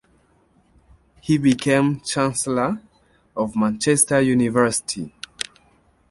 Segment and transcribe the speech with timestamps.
[1.21, 2.81] He became Chancellor
[3.37, 5.13] of Manchester University.